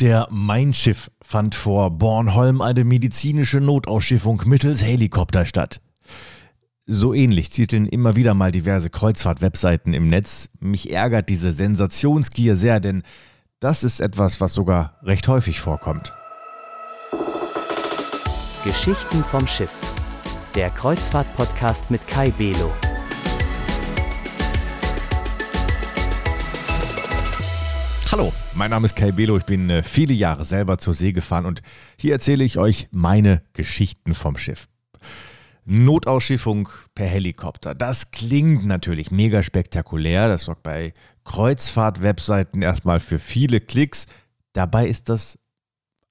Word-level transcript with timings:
der 0.00 0.26
Mein 0.30 0.72
Schiff 0.72 1.10
fand 1.22 1.54
vor 1.54 1.90
Bornholm 1.90 2.60
eine 2.60 2.84
medizinische 2.84 3.60
Notausschiffung 3.60 4.42
mittels 4.46 4.82
Helikopter 4.82 5.44
statt. 5.44 5.80
So 6.86 7.14
ähnlich 7.14 7.50
titeln 7.50 7.86
immer 7.86 8.16
wieder 8.16 8.34
mal 8.34 8.50
diverse 8.50 8.90
Kreuzfahrt-Webseiten 8.90 9.92
im 9.92 10.08
Netz. 10.08 10.48
Mich 10.58 10.90
ärgert 10.90 11.28
diese 11.28 11.52
Sensationsgier 11.52 12.56
sehr, 12.56 12.80
denn 12.80 13.02
das 13.60 13.84
ist 13.84 14.00
etwas, 14.00 14.40
was 14.40 14.54
sogar 14.54 14.98
recht 15.02 15.28
häufig 15.28 15.60
vorkommt. 15.60 16.14
Geschichten 18.64 19.22
vom 19.24 19.46
Schiff. 19.46 19.72
Der 20.54 20.70
Kreuzfahrt-Podcast 20.70 21.90
mit 21.90 22.06
Kai 22.08 22.30
Belo. 22.30 22.72
Hallo, 28.12 28.32
mein 28.54 28.70
Name 28.70 28.86
ist 28.86 28.96
Kai 28.96 29.12
Belo. 29.12 29.36
Ich 29.36 29.44
bin 29.44 29.70
äh, 29.70 29.84
viele 29.84 30.12
Jahre 30.12 30.44
selber 30.44 30.78
zur 30.78 30.94
See 30.94 31.12
gefahren 31.12 31.46
und 31.46 31.62
hier 31.96 32.12
erzähle 32.12 32.42
ich 32.42 32.58
euch 32.58 32.88
meine 32.90 33.40
Geschichten 33.52 34.16
vom 34.16 34.36
Schiff. 34.36 34.66
Notausschiffung 35.64 36.68
per 36.96 37.06
Helikopter. 37.06 37.72
Das 37.72 38.10
klingt 38.10 38.66
natürlich 38.66 39.12
mega 39.12 39.44
spektakulär. 39.44 40.26
Das 40.26 40.42
sorgt 40.42 40.64
bei 40.64 40.92
Kreuzfahrt-Webseiten 41.22 42.62
erstmal 42.62 42.98
für 42.98 43.20
viele 43.20 43.60
Klicks. 43.60 44.06
Dabei 44.54 44.88
ist 44.88 45.08
das 45.08 45.38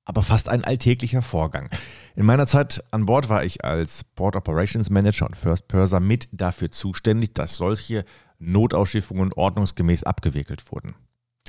aber 0.05 0.23
fast 0.23 0.47
ein 0.47 0.63
alltäglicher 0.63 1.21
Vorgang. 1.21 1.69
In 2.15 2.25
meiner 2.25 2.47
Zeit 2.47 2.81
an 2.91 3.07
Bord 3.07 3.27
war 3.27 3.43
ich 3.43 3.65
als 3.65 4.05
Port 4.05 4.37
Operations 4.37 4.89
Manager 4.89 5.25
und 5.25 5.35
First 5.35 5.67
Purser 5.67 5.99
mit 5.99 6.29
dafür 6.31 6.71
zuständig, 6.71 7.33
dass 7.33 7.57
solche 7.57 8.05
Notausschiffungen 8.37 9.33
ordnungsgemäß 9.33 10.05
abgewickelt 10.05 10.63
wurden. 10.71 10.95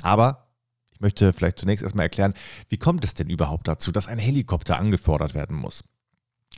Aber 0.01 0.47
ich 0.91 0.99
möchte 0.99 1.33
vielleicht 1.33 1.59
zunächst 1.59 1.83
erstmal 1.83 2.05
erklären, 2.05 2.33
wie 2.69 2.77
kommt 2.77 3.03
es 3.05 3.13
denn 3.13 3.29
überhaupt 3.29 3.67
dazu, 3.67 3.91
dass 3.91 4.07
ein 4.07 4.19
Helikopter 4.19 4.77
angefordert 4.77 5.33
werden 5.33 5.57
muss? 5.57 5.83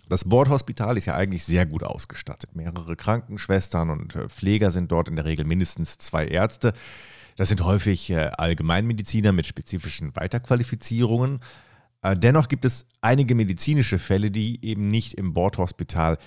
Das 0.09 0.25
Bordhospital 0.25 0.97
ist 0.97 1.05
ja 1.05 1.16
eigentlich 1.16 1.44
sehr 1.44 1.66
gut 1.66 1.83
ausgestattet. 1.83 2.55
Mehrere 2.55 2.95
Krankenschwestern 2.95 3.89
und 3.89 4.16
äh, 4.16 4.27
Pfleger 4.27 4.72
sind 4.72 4.91
dort 4.91 5.08
in 5.08 5.16
der 5.16 5.25
Regel 5.25 5.45
mindestens 5.45 5.97
zwei 5.97 6.27
Ärzte. 6.27 6.73
Das 7.38 7.47
sind 7.47 7.63
häufig 7.63 8.09
äh, 8.09 8.31
Allgemeinmediziner 8.38 9.31
mit 9.31 9.47
spezifischen 9.47 10.16
Weiterqualifizierungen. 10.16 11.39
Äh, 12.02 12.17
dennoch 12.17 12.50
gibt 12.50 12.66
es 12.66 12.85
einige 13.02 13.33
medizinische 13.33 13.97
Fälle, 13.97 14.30
die 14.30 14.63
eben 14.66 14.89
nicht 14.89 15.13
im 15.13 15.33
Bordhospital, 15.33 16.17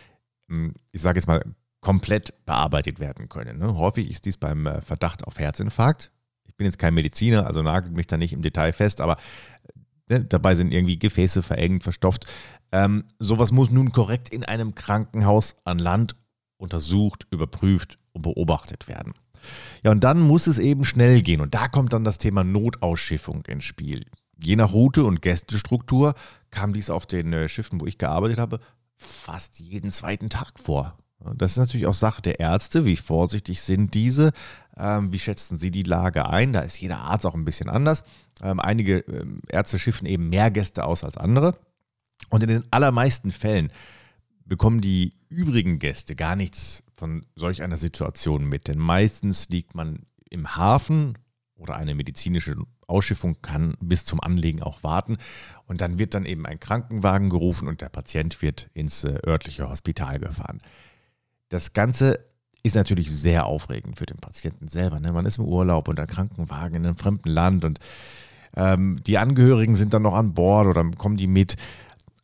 hm, 0.48 0.72
ich 0.90 1.02
sage 1.02 1.18
jetzt 1.18 1.26
mal, 1.26 1.44
komplett 1.82 2.46
bearbeitet 2.46 2.98
werden 2.98 3.28
können. 3.28 3.58
Ne? 3.58 3.76
Häufig 3.76 4.10
ist 4.10 4.24
dies 4.24 4.38
beim 4.38 4.66
Verdacht 4.82 5.24
auf 5.24 5.38
Herzinfarkt 5.38 6.10
bin 6.56 6.66
jetzt 6.66 6.78
kein 6.78 6.94
Mediziner, 6.94 7.46
also 7.46 7.62
nagelt 7.62 7.94
mich 7.94 8.06
da 8.06 8.16
nicht 8.16 8.32
im 8.32 8.42
Detail 8.42 8.72
fest, 8.72 9.00
aber 9.00 9.16
ne, 10.08 10.24
dabei 10.24 10.54
sind 10.54 10.72
irgendwie 10.72 10.98
Gefäße 10.98 11.42
verengt, 11.42 11.82
verstopft. 11.82 12.26
Ähm, 12.72 13.04
sowas 13.18 13.52
muss 13.52 13.70
nun 13.70 13.92
korrekt 13.92 14.28
in 14.28 14.44
einem 14.44 14.74
Krankenhaus 14.74 15.54
an 15.64 15.78
Land 15.78 16.16
untersucht, 16.58 17.26
überprüft 17.30 17.98
und 18.12 18.22
beobachtet 18.22 18.88
werden. 18.88 19.14
Ja, 19.84 19.90
und 19.90 20.02
dann 20.02 20.20
muss 20.20 20.46
es 20.46 20.58
eben 20.58 20.84
schnell 20.84 21.22
gehen. 21.22 21.40
Und 21.40 21.54
da 21.54 21.68
kommt 21.68 21.92
dann 21.92 22.04
das 22.04 22.18
Thema 22.18 22.42
Notausschiffung 22.42 23.44
ins 23.46 23.64
Spiel. 23.64 24.06
Je 24.42 24.56
nach 24.56 24.72
Route 24.72 25.04
und 25.04 25.22
Gästestruktur 25.22 26.14
kam 26.50 26.72
dies 26.72 26.90
auf 26.90 27.06
den 27.06 27.32
äh, 27.32 27.48
Schiffen, 27.48 27.80
wo 27.80 27.86
ich 27.86 27.98
gearbeitet 27.98 28.38
habe, 28.38 28.60
fast 28.96 29.60
jeden 29.60 29.90
zweiten 29.90 30.30
Tag 30.30 30.58
vor. 30.58 30.98
Das 31.34 31.52
ist 31.52 31.58
natürlich 31.58 31.86
auch 31.86 31.94
Sache 31.94 32.22
der 32.22 32.40
Ärzte. 32.40 32.84
Wie 32.84 32.96
vorsichtig 32.96 33.62
sind 33.62 33.94
diese? 33.94 34.32
Ähm, 34.78 35.12
wie 35.12 35.18
schätzen 35.18 35.58
sie 35.58 35.70
die 35.70 35.82
Lage 35.82 36.28
ein? 36.28 36.52
Da 36.52 36.60
ist 36.60 36.78
jeder 36.80 36.98
Arzt 36.98 37.26
auch 37.26 37.34
ein 37.34 37.44
bisschen 37.44 37.68
anders. 37.68 38.04
Ähm, 38.42 38.60
einige 38.60 38.98
ähm, 38.98 39.40
Ärzte 39.48 39.78
schiffen 39.78 40.06
eben 40.06 40.28
mehr 40.28 40.50
Gäste 40.50 40.84
aus 40.84 41.04
als 41.04 41.16
andere. 41.16 41.58
Und 42.30 42.42
in 42.42 42.48
den 42.48 42.64
allermeisten 42.70 43.32
Fällen 43.32 43.70
bekommen 44.44 44.80
die 44.80 45.14
übrigen 45.28 45.78
Gäste 45.78 46.14
gar 46.14 46.36
nichts 46.36 46.82
von 46.94 47.26
solch 47.34 47.62
einer 47.62 47.76
Situation 47.76 48.44
mit. 48.46 48.68
Denn 48.68 48.78
meistens 48.78 49.48
liegt 49.48 49.74
man 49.74 50.06
im 50.30 50.56
Hafen 50.56 51.18
oder 51.54 51.76
eine 51.76 51.94
medizinische 51.94 52.56
Ausschiffung 52.86 53.40
kann 53.42 53.76
bis 53.80 54.04
zum 54.04 54.20
Anlegen 54.20 54.62
auch 54.62 54.82
warten. 54.82 55.16
Und 55.66 55.80
dann 55.80 55.98
wird 55.98 56.14
dann 56.14 56.24
eben 56.24 56.46
ein 56.46 56.60
Krankenwagen 56.60 57.30
gerufen 57.30 57.66
und 57.68 57.80
der 57.80 57.88
Patient 57.88 58.40
wird 58.42 58.70
ins 58.74 59.04
äh, 59.04 59.18
örtliche 59.26 59.68
Hospital 59.68 60.18
gefahren. 60.18 60.58
Das 61.48 61.72
Ganze 61.72 62.24
ist 62.66 62.74
natürlich 62.74 63.10
sehr 63.10 63.46
aufregend 63.46 63.96
für 63.96 64.06
den 64.06 64.18
Patienten 64.18 64.68
selber. 64.68 65.00
Ne? 65.00 65.12
Man 65.12 65.24
ist 65.24 65.38
im 65.38 65.44
Urlaub 65.44 65.88
unter 65.88 66.06
Krankenwagen 66.06 66.76
in 66.76 66.86
einem 66.86 66.96
fremden 66.96 67.30
Land 67.30 67.64
und 67.64 67.78
ähm, 68.56 68.98
die 69.06 69.18
Angehörigen 69.18 69.76
sind 69.76 69.94
dann 69.94 70.02
noch 70.02 70.14
an 70.14 70.34
Bord 70.34 70.66
oder 70.66 70.84
kommen 70.96 71.16
die 71.16 71.26
mit. 71.26 71.56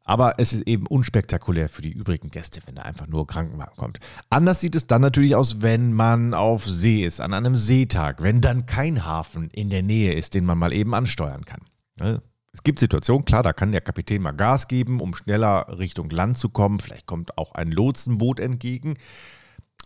Aber 0.05 0.35
es 0.39 0.53
ist 0.53 0.67
eben 0.67 0.87
unspektakulär 0.89 1.69
für 1.69 1.81
die 1.81 1.93
übrigen 1.93 2.31
Gäste, 2.31 2.61
wenn 2.67 2.75
da 2.75 2.83
einfach 2.83 3.07
nur 3.07 3.27
Krankenwagen 3.27 3.77
kommt. 3.77 4.01
Anders 4.31 4.61
sieht 4.61 4.75
es 4.75 4.87
dann 4.89 5.01
natürlich 5.01 5.37
aus, 5.37 5.63
wenn 5.63 5.93
man 5.93 6.35
auf 6.35 6.65
See 6.65 7.05
ist, 7.05 7.21
an 7.21 7.33
einem 7.33 7.55
Seetag, 7.55 8.21
wenn 8.23 8.41
dann 8.41 8.67
kein 8.67 9.05
Hafen 9.05 9.49
in 9.51 9.71
der 9.71 9.83
Nähe 9.83 10.13
ist, 10.15 10.35
den 10.35 10.45
man 10.45 10.59
mal 10.59 10.73
eben 10.73 10.95
ansteuern 10.95 11.45
kann. 11.45 11.61
Ne? 12.01 12.21
Es 12.53 12.65
gibt 12.65 12.81
Situationen, 12.81 13.25
klar, 13.25 13.43
da 13.45 13.53
kann 13.53 13.73
der 13.73 13.81
Kapitän 13.81 14.23
mal 14.23 14.33
Gas 14.33 14.67
geben, 14.67 15.01
um 15.01 15.15
schneller 15.15 15.79
Richtung 15.79 16.11
Land 16.11 16.37
zu 16.37 16.49
kommen. 16.49 16.81
Vielleicht 16.81 17.07
kommt 17.07 17.39
auch 17.39 17.55
ein 17.55 17.71
Lotsenboot 17.71 18.41
entgegen. 18.41 18.99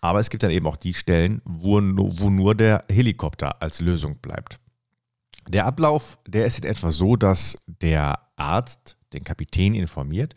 Aber 0.01 0.21
es 0.21 0.31
gibt 0.31 0.43
dann 0.43 0.51
eben 0.51 0.67
auch 0.67 0.77
die 0.77 0.95
Stellen, 0.95 1.43
wo, 1.45 1.81
wo 1.81 2.31
nur 2.31 2.55
der 2.55 2.85
Helikopter 2.91 3.63
als 3.63 3.81
Lösung 3.81 4.17
bleibt. 4.17 4.61
Der 5.49 5.67
Ablauf, 5.67 6.19
der 6.27 6.47
ist 6.47 6.59
in 6.59 6.65
etwa 6.65 6.91
so, 6.91 7.17
dass 7.17 7.57
der 7.67 8.19
Arzt 8.37 8.97
den 9.13 9.25
Kapitän 9.25 9.75
informiert 9.75 10.35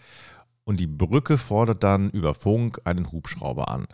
und 0.63 0.79
die 0.79 0.87
Brücke 0.87 1.37
fordert 1.37 1.83
dann 1.83 2.09
über 2.11 2.35
Funk 2.35 2.81
einen 2.83 3.11
Hubschrauber 3.11 3.69
an. 3.69 3.87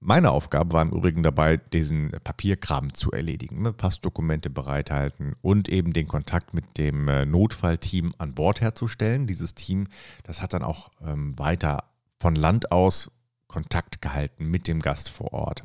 Meine 0.00 0.32
Aufgabe 0.32 0.72
war 0.72 0.82
im 0.82 0.90
Übrigen 0.90 1.22
dabei, 1.22 1.58
diesen 1.58 2.10
Papierkram 2.24 2.92
zu 2.92 3.12
erledigen, 3.12 3.62
ne? 3.62 3.72
Passdokumente 3.72 4.50
bereithalten 4.50 5.36
und 5.42 5.68
eben 5.68 5.92
den 5.92 6.08
Kontakt 6.08 6.54
mit 6.54 6.76
dem 6.76 7.06
äh, 7.06 7.24
Notfallteam 7.24 8.12
an 8.18 8.34
Bord 8.34 8.60
herzustellen. 8.60 9.28
Dieses 9.28 9.54
Team, 9.54 9.86
das 10.24 10.42
hat 10.42 10.54
dann 10.54 10.64
auch 10.64 10.90
ähm, 11.06 11.38
weiter 11.38 11.84
von 12.18 12.34
Land 12.34 12.72
aus 12.72 13.12
Kontakt 13.52 14.02
gehalten 14.02 14.46
mit 14.46 14.66
dem 14.66 14.80
Gast 14.80 15.10
vor 15.10 15.32
Ort. 15.32 15.62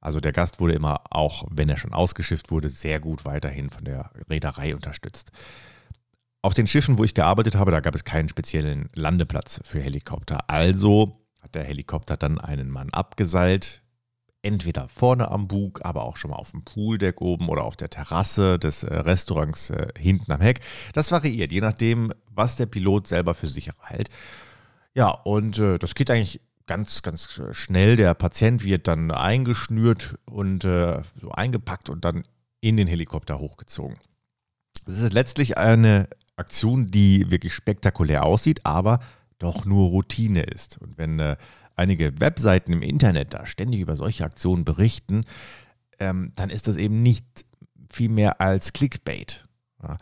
Also 0.00 0.20
der 0.20 0.32
Gast 0.32 0.60
wurde 0.60 0.74
immer, 0.74 1.00
auch 1.10 1.44
wenn 1.50 1.68
er 1.68 1.76
schon 1.76 1.92
ausgeschifft 1.92 2.50
wurde, 2.50 2.70
sehr 2.70 3.00
gut 3.00 3.24
weiterhin 3.24 3.70
von 3.70 3.84
der 3.84 4.10
Reederei 4.28 4.74
unterstützt. 4.74 5.32
Auf 6.42 6.54
den 6.54 6.66
Schiffen, 6.66 6.98
wo 6.98 7.04
ich 7.04 7.14
gearbeitet 7.14 7.56
habe, 7.56 7.72
da 7.72 7.80
gab 7.80 7.94
es 7.94 8.04
keinen 8.04 8.28
speziellen 8.28 8.90
Landeplatz 8.94 9.60
für 9.64 9.80
Helikopter. 9.80 10.48
Also 10.48 11.24
hat 11.42 11.54
der 11.54 11.64
Helikopter 11.64 12.16
dann 12.16 12.38
einen 12.38 12.70
Mann 12.70 12.90
abgeseilt, 12.90 13.82
entweder 14.42 14.88
vorne 14.88 15.30
am 15.30 15.48
Bug, 15.48 15.80
aber 15.84 16.04
auch 16.04 16.16
schon 16.16 16.30
mal 16.30 16.36
auf 16.36 16.52
dem 16.52 16.64
Pooldeck 16.64 17.20
oben 17.20 17.48
oder 17.48 17.64
auf 17.64 17.74
der 17.76 17.90
Terrasse 17.90 18.58
des 18.58 18.84
äh, 18.84 18.94
Restaurants 18.94 19.70
äh, 19.70 19.88
hinten 19.98 20.30
am 20.30 20.40
Heck. 20.40 20.60
Das 20.92 21.10
variiert, 21.10 21.50
je 21.50 21.60
nachdem, 21.60 22.12
was 22.30 22.54
der 22.54 22.66
Pilot 22.66 23.08
selber 23.08 23.34
für 23.34 23.48
sicher 23.48 23.72
hält. 23.82 24.08
Ja, 24.94 25.10
und 25.10 25.58
äh, 25.58 25.78
das 25.78 25.94
geht 25.94 26.10
eigentlich 26.10 26.40
ganz, 26.68 27.02
ganz 27.02 27.40
schnell. 27.50 27.96
Der 27.96 28.14
Patient 28.14 28.62
wird 28.62 28.86
dann 28.86 29.10
eingeschnürt 29.10 30.14
und 30.30 30.64
äh, 30.64 31.02
so 31.20 31.32
eingepackt 31.32 31.90
und 31.90 32.04
dann 32.04 32.22
in 32.60 32.76
den 32.76 32.86
Helikopter 32.86 33.40
hochgezogen. 33.40 33.96
Das 34.86 35.00
ist 35.00 35.12
letztlich 35.12 35.58
eine 35.58 36.08
Aktion, 36.36 36.90
die 36.90 37.30
wirklich 37.30 37.54
spektakulär 37.54 38.24
aussieht, 38.24 38.64
aber 38.64 39.00
doch 39.38 39.64
nur 39.64 39.88
Routine 39.88 40.42
ist. 40.42 40.78
Und 40.78 40.96
wenn 40.98 41.18
äh, 41.18 41.36
einige 41.74 42.20
Webseiten 42.20 42.72
im 42.72 42.82
Internet 42.82 43.34
da 43.34 43.46
ständig 43.46 43.80
über 43.80 43.96
solche 43.96 44.24
Aktionen 44.24 44.64
berichten, 44.64 45.24
ähm, 45.98 46.32
dann 46.36 46.50
ist 46.50 46.68
das 46.68 46.76
eben 46.76 47.02
nicht 47.02 47.24
viel 47.90 48.08
mehr 48.08 48.40
als 48.40 48.72
Clickbait. 48.72 49.46
Ja, 49.82 49.96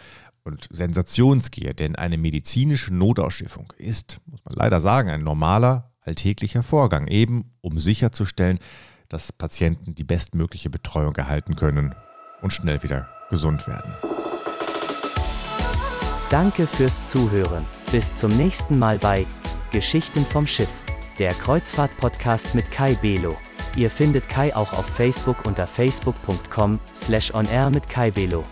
und 0.46 0.68
Sensationsgier, 0.70 1.74
denn 1.74 1.96
eine 1.96 2.18
medizinische 2.18 2.94
Notausschiffung 2.94 3.72
ist, 3.76 4.20
muss 4.26 4.44
man 4.44 4.54
leider 4.54 4.80
sagen, 4.80 5.10
ein 5.10 5.24
normaler, 5.24 5.90
alltäglicher 6.06 6.62
Vorgang, 6.62 7.06
eben 7.06 7.52
um 7.60 7.78
sicherzustellen, 7.78 8.58
dass 9.08 9.32
Patienten 9.32 9.94
die 9.94 10.04
bestmögliche 10.04 10.70
Betreuung 10.70 11.14
erhalten 11.16 11.54
können 11.54 11.94
und 12.42 12.52
schnell 12.52 12.82
wieder 12.82 13.08
gesund 13.30 13.66
werden. 13.66 13.94
Danke 16.30 16.66
fürs 16.66 17.04
Zuhören. 17.04 17.64
Bis 17.92 18.14
zum 18.14 18.36
nächsten 18.36 18.78
Mal 18.78 18.98
bei 18.98 19.26
Geschichten 19.70 20.26
vom 20.26 20.46
Schiff, 20.46 20.68
der 21.18 21.32
Kreuzfahrt-Podcast 21.34 22.54
mit 22.54 22.70
Kai 22.70 22.94
Belo. 22.94 23.36
Ihr 23.76 23.90
findet 23.90 24.28
Kai 24.28 24.54
auch 24.56 24.72
auf 24.72 24.86
Facebook 24.86 25.46
unter 25.46 25.66
facebook.com 25.66 26.80
slash 26.94 27.32
onair 27.32 27.70
mit 27.70 27.88
Kai 27.88 28.10
Belo 28.10 28.44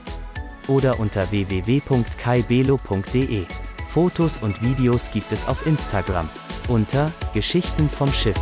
oder 0.68 1.00
unter 1.00 1.30
www.kaibelo.de. 1.30 3.46
Fotos 3.94 4.40
und 4.40 4.60
Videos 4.60 5.12
gibt 5.12 5.30
es 5.30 5.46
auf 5.46 5.64
Instagram 5.66 6.28
unter 6.66 7.12
Geschichten 7.32 7.88
vom 7.88 8.12
Schiff. 8.12 8.34